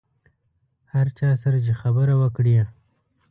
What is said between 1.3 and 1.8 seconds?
سره چې